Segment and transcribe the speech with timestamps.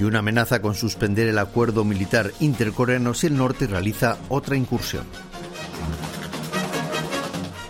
[0.00, 5.04] Y una amenaza con suspender el acuerdo militar intercoreano si el norte realiza otra incursión.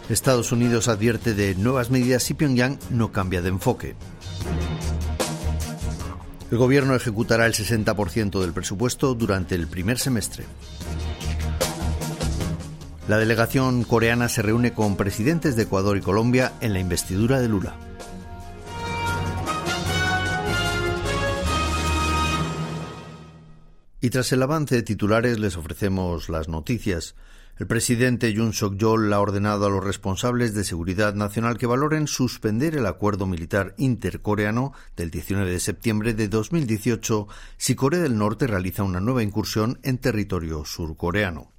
[0.09, 3.97] Estados Unidos advierte de nuevas medidas si Pyongyang no cambia de enfoque.
[6.53, 10.45] El gobierno ejecutará el 60% del presupuesto durante el primer semestre.
[13.09, 17.49] La delegación coreana se reúne con presidentes de Ecuador y Colombia en la investidura de
[17.49, 17.90] Lula.
[24.01, 27.15] Y tras el avance de titulares les ofrecemos las noticias.
[27.59, 32.75] El presidente Yoon Suk-yeol ha ordenado a los responsables de seguridad nacional que valoren suspender
[32.75, 38.83] el acuerdo militar intercoreano del 19 de septiembre de 2018 si Corea del Norte realiza
[38.83, 41.53] una nueva incursión en territorio surcoreano.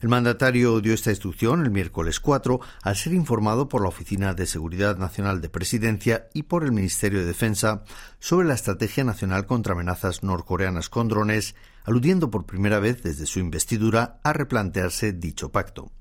[0.00, 4.46] El mandatario dio esta instrucción el miércoles 4 al ser informado por la Oficina de
[4.46, 7.84] Seguridad Nacional de Presidencia y por el Ministerio de Defensa
[8.18, 11.54] sobre la Estrategia Nacional contra Amenazas Norcoreanas con Drones
[11.84, 15.92] aludiendo por primera vez desde su investidura a replantearse dicho pacto.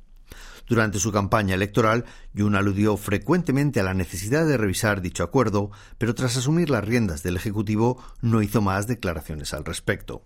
[0.67, 6.15] Durante su campaña electoral, Yun aludió frecuentemente a la necesidad de revisar dicho acuerdo, pero
[6.15, 10.23] tras asumir las riendas del Ejecutivo no hizo más declaraciones al respecto.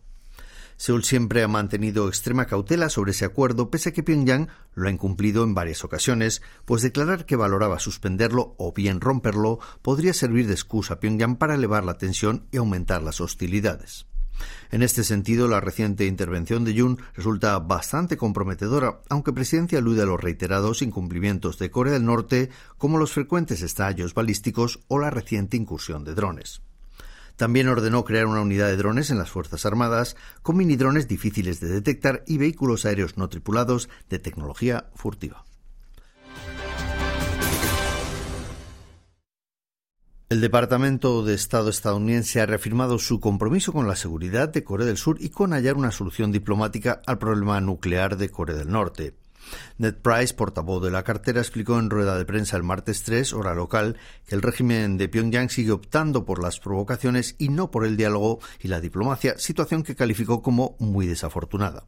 [0.78, 4.92] Seúl siempre ha mantenido extrema cautela sobre ese acuerdo, pese a que Pyongyang lo ha
[4.92, 10.54] incumplido en varias ocasiones, pues declarar que valoraba suspenderlo o bien romperlo podría servir de
[10.54, 14.06] excusa a Pyongyang para elevar la tensión y aumentar las hostilidades.
[14.72, 20.06] En este sentido, la reciente intervención de Jun resulta bastante comprometedora, aunque Presidencia alude a
[20.06, 25.58] los reiterados incumplimientos de Corea del Norte, como los frecuentes estallos balísticos o la reciente
[25.58, 26.62] incursión de drones.
[27.38, 31.68] También ordenó crear una unidad de drones en las Fuerzas Armadas, con minidrones difíciles de
[31.68, 35.46] detectar y vehículos aéreos no tripulados de tecnología furtiva.
[40.30, 44.98] El Departamento de Estado estadounidense ha reafirmado su compromiso con la seguridad de Corea del
[44.98, 49.14] Sur y con hallar una solución diplomática al problema nuclear de Corea del Norte.
[49.78, 53.56] Ned Price, portavoz de la cartera, explicó en rueda de prensa el martes 3, hora
[53.56, 53.96] local,
[54.26, 58.40] que el régimen de Pyongyang sigue optando por las provocaciones y no por el diálogo
[58.60, 61.86] y la diplomacia, situación que calificó como muy desafortunada.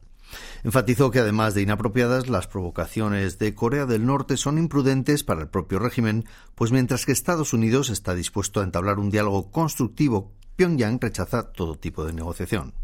[0.64, 5.48] Enfatizó que además de inapropiadas, las provocaciones de Corea del Norte son imprudentes para el
[5.48, 6.24] propio régimen,
[6.54, 11.76] pues mientras que Estados Unidos está dispuesto a entablar un diálogo constructivo, Pyongyang rechaza todo
[11.76, 12.74] tipo de negociación.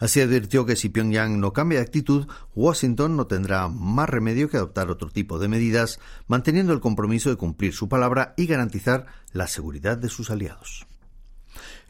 [0.00, 2.26] Así advirtió que si Pyongyang no cambia de actitud,
[2.56, 7.36] Washington no tendrá más remedio que adoptar otro tipo de medidas, manteniendo el compromiso de
[7.36, 10.87] cumplir su palabra y garantizar la seguridad de sus aliados.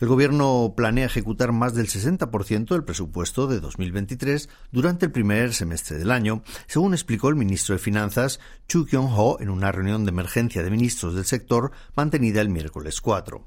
[0.00, 5.98] El Gobierno planea ejecutar más del 60% del presupuesto de 2023 durante el primer semestre
[5.98, 10.62] del año, según explicó el ministro de Finanzas Chu Kyung-ho en una reunión de emergencia
[10.62, 13.44] de ministros del sector mantenida el miércoles 4.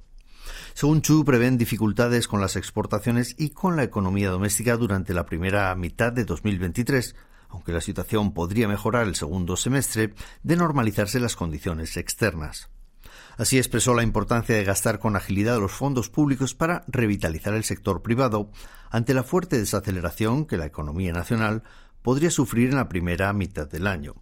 [0.73, 5.73] Según Chu, prevén dificultades con las exportaciones y con la economía doméstica durante la primera
[5.75, 7.15] mitad de 2023,
[7.49, 12.69] aunque la situación podría mejorar el segundo semestre de normalizarse las condiciones externas.
[13.37, 18.01] Así expresó la importancia de gastar con agilidad los fondos públicos para revitalizar el sector
[18.01, 18.51] privado
[18.89, 21.63] ante la fuerte desaceleración que la economía nacional
[22.01, 24.15] podría sufrir en la primera mitad del año.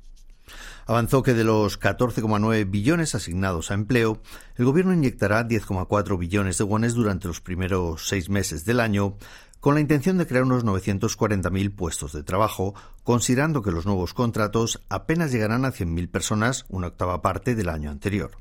[0.86, 4.22] Avanzó que de los 14,9 billones asignados a empleo,
[4.56, 9.16] el gobierno inyectará 10,4 billones de wones durante los primeros seis meses del año,
[9.59, 14.81] con la intención de crear unos 940.000 puestos de trabajo, considerando que los nuevos contratos
[14.90, 18.31] apenas llegarán a 100.000 personas, una octava parte del año anterior.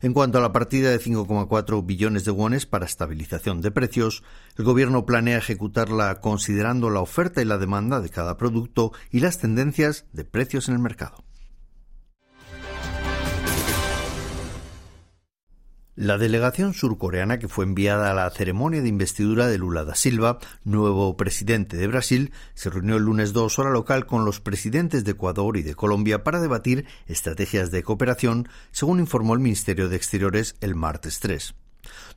[0.00, 4.22] En cuanto a la partida de 5,4 billones de wones para estabilización de precios,
[4.56, 9.38] el Gobierno planea ejecutarla considerando la oferta y la demanda de cada producto y las
[9.38, 11.27] tendencias de precios en el mercado.
[16.00, 20.38] La delegación surcoreana que fue enviada a la ceremonia de investidura de Lula da Silva,
[20.62, 25.10] nuevo presidente de Brasil, se reunió el lunes 2 hora local con los presidentes de
[25.10, 30.54] Ecuador y de Colombia para debatir estrategias de cooperación, según informó el Ministerio de Exteriores
[30.60, 31.56] el martes 3.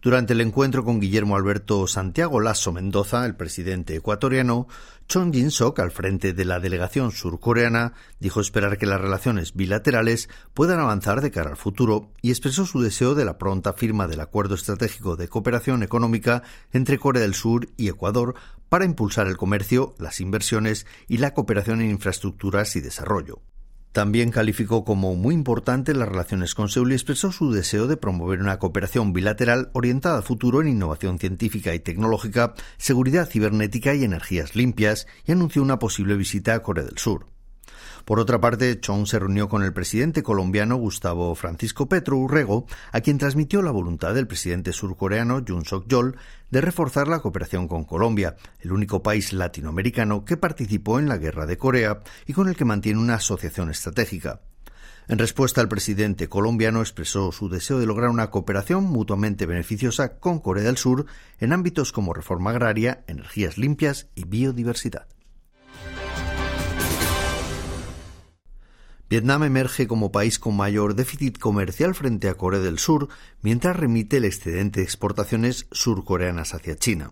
[0.02, 4.68] Durante el encuentro con Guillermo Alberto Santiago Lasso Mendoza, el presidente ecuatoriano,
[5.08, 10.80] Chong Jin-sok, al frente de la delegación surcoreana, dijo esperar que las relaciones bilaterales puedan
[10.80, 14.56] avanzar de cara al futuro y expresó su deseo de la pronta firma del Acuerdo
[14.56, 18.36] Estratégico de Cooperación Económica entre Corea del Sur y Ecuador
[18.70, 23.42] para impulsar el comercio, las inversiones y la cooperación en infraestructuras y desarrollo.
[23.92, 28.40] También calificó como muy importante las relaciones con Seúl y expresó su deseo de promover
[28.40, 34.56] una cooperación bilateral orientada al futuro en innovación científica y tecnológica, seguridad cibernética y energías
[34.56, 37.26] limpias, y anunció una posible visita a Corea del Sur.
[38.06, 43.02] Por otra parte, Chong se reunió con el presidente colombiano Gustavo Francisco Petro Urrego, a
[43.02, 46.18] quien transmitió la voluntad del presidente surcoreano Yoon Suk-yeol
[46.50, 51.46] de reforzar la cooperación con Colombia, el único país latinoamericano que participó en la Guerra
[51.46, 54.42] de Corea y con el que mantiene una asociación estratégica.
[55.08, 60.40] En respuesta, el presidente colombiano expresó su deseo de lograr una cooperación mutuamente beneficiosa con
[60.40, 61.06] Corea del Sur
[61.40, 65.08] en ámbitos como reforma agraria, energías limpias y biodiversidad.
[69.12, 73.10] Vietnam emerge como país con mayor déficit comercial frente a Corea del Sur,
[73.42, 77.12] mientras remite el excedente de exportaciones surcoreanas hacia China.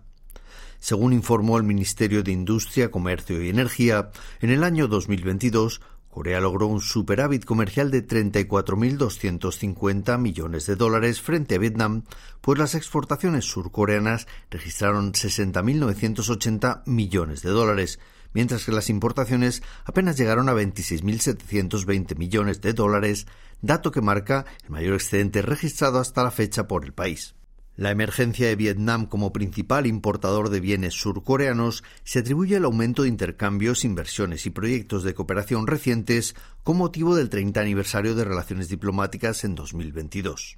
[0.79, 6.67] Según informó el Ministerio de Industria, Comercio y Energía, en el año 2022 Corea logró
[6.67, 12.03] un superávit comercial de 34.250 millones de dólares frente a Vietnam,
[12.39, 17.99] pues las exportaciones surcoreanas registraron 60.980 millones de dólares,
[18.33, 23.27] mientras que las importaciones apenas llegaron a 26.720 millones de dólares,
[23.61, 27.35] dato que marca el mayor excedente registrado hasta la fecha por el país.
[27.79, 33.07] La emergencia de Vietnam como principal importador de bienes surcoreanos se atribuye al aumento de
[33.07, 39.45] intercambios, inversiones y proyectos de cooperación recientes con motivo del 30 aniversario de relaciones diplomáticas
[39.45, 40.57] en 2022.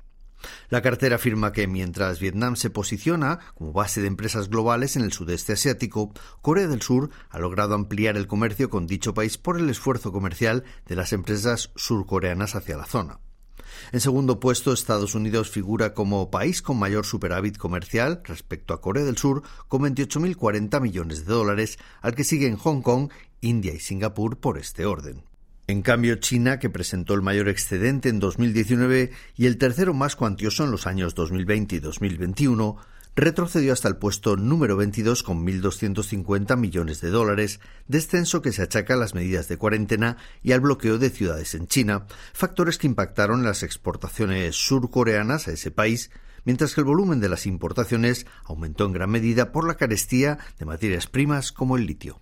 [0.70, 5.14] La cartera afirma que mientras Vietnam se posiciona como base de empresas globales en el
[5.14, 9.70] sudeste asiático, Corea del Sur ha logrado ampliar el comercio con dicho país por el
[9.70, 13.20] esfuerzo comercial de las empresas surcoreanas hacia la zona.
[13.92, 19.04] En segundo puesto, Estados Unidos figura como país con mayor superávit comercial respecto a Corea
[19.04, 23.12] del Sur, con 28.040 millones de dólares, al que siguen Hong Kong,
[23.42, 25.31] India y Singapur por este orden.
[25.68, 30.66] En cambio, China, que presentó el mayor excedente en 2019 y el tercero más cuantioso
[30.66, 32.78] en los años 2020 y 2021,
[33.16, 38.94] retrocedió hasta el puesto número 22 con 1.250 millones de dólares, descenso que se achaca
[38.94, 43.44] a las medidas de cuarentena y al bloqueo de ciudades en China, factores que impactaron
[43.44, 46.10] las exportaciones surcoreanas a ese país,
[46.46, 50.66] mientras que el volumen de las importaciones aumentó en gran medida por la carestía de
[50.66, 52.22] materias primas como el litio.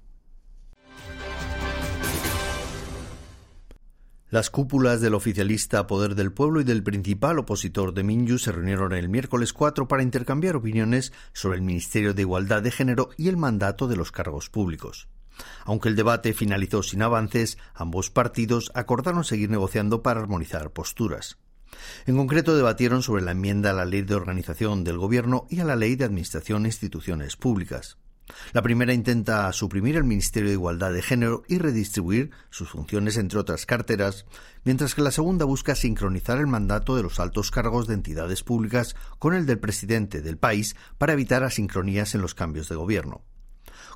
[4.31, 8.93] Las cúpulas del oficialista Poder del Pueblo y del principal opositor de Minju se reunieron
[8.93, 13.37] el miércoles 4 para intercambiar opiniones sobre el Ministerio de Igualdad de Género y el
[13.37, 15.07] mandato de los cargos públicos.
[15.65, 21.39] Aunque el debate finalizó sin avances, ambos partidos acordaron seguir negociando para armonizar posturas.
[22.05, 25.65] En concreto, debatieron sobre la enmienda a la Ley de Organización del Gobierno y a
[25.65, 27.97] la Ley de Administración e Instituciones Públicas.
[28.53, 33.39] La primera intenta suprimir el Ministerio de Igualdad de Género y redistribuir sus funciones entre
[33.39, 34.25] otras carteras,
[34.63, 38.95] mientras que la segunda busca sincronizar el mandato de los altos cargos de entidades públicas
[39.17, 43.23] con el del presidente del país para evitar asincronías en los cambios de gobierno.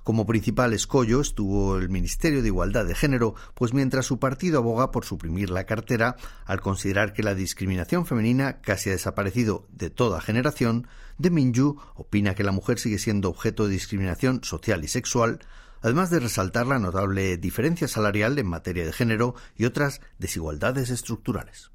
[0.03, 4.91] Como principal escollo estuvo el Ministerio de Igualdad de Género, pues mientras su partido aboga
[4.91, 10.21] por suprimir la cartera, al considerar que la discriminación femenina casi ha desaparecido de toda
[10.21, 10.87] generación,
[11.17, 15.39] de Minju opina que la mujer sigue siendo objeto de discriminación social y sexual,
[15.81, 21.71] además de resaltar la notable diferencia salarial en materia de género y otras desigualdades estructurales.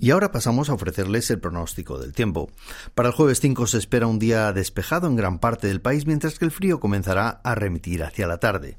[0.00, 2.50] Y ahora pasamos a ofrecerles el pronóstico del tiempo.
[2.94, 6.38] Para el jueves 5 se espera un día despejado en gran parte del país, mientras
[6.38, 8.78] que el frío comenzará a remitir hacia la tarde.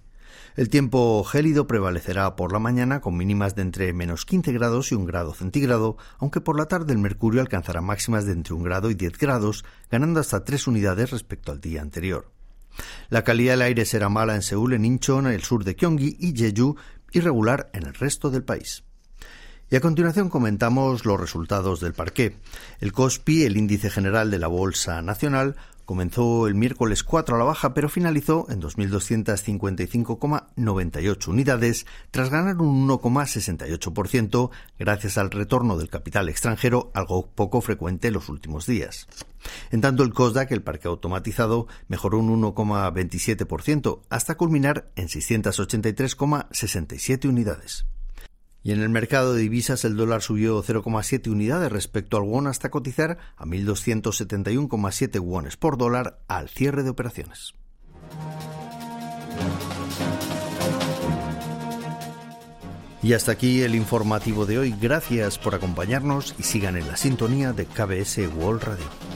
[0.55, 4.95] El tiempo gélido prevalecerá por la mañana con mínimas de entre menos 15 grados y
[4.95, 8.89] un grado centígrado, aunque por la tarde el mercurio alcanzará máximas de entre un grado
[8.89, 12.31] y 10 grados, ganando hasta 3 unidades respecto al día anterior.
[13.09, 16.33] La calidad del aire será mala en Seúl, en Incheon, el sur de Gyeonggi y
[16.33, 16.77] Jeju,
[17.11, 18.83] y regular en el resto del país.
[19.71, 22.35] Y a continuación comentamos los resultados del parqué.
[22.79, 27.45] El COSPI, el índice general de la Bolsa Nacional, comenzó el miércoles 4 a la
[27.45, 34.49] baja, pero finalizó en 2.255,98 unidades, tras ganar un 1,68%
[34.79, 39.05] gracias al retorno del capital extranjero, algo poco frecuente en los últimos días.
[39.69, 47.85] En tanto, el COSDAC, el parque automatizado, mejoró un 1,27% hasta culminar en 683,67 unidades.
[48.69, 52.69] Y en el mercado de divisas el dólar subió 0,7 unidades respecto al won hasta
[52.69, 57.55] cotizar a 1.271,7 wones por dólar al cierre de operaciones.
[63.01, 64.75] Y hasta aquí el informativo de hoy.
[64.79, 69.09] Gracias por acompañarnos y sigan en la sintonía de KBS World Radio.